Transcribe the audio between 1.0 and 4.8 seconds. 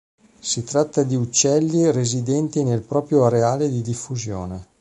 di uccelli residenti nel proprio areale di diffusione.